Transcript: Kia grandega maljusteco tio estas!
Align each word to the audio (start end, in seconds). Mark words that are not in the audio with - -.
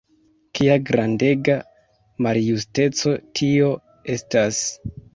Kia 0.59 0.77
grandega 0.87 1.59
maljusteco 2.29 3.15
tio 3.41 3.73
estas! 4.19 4.69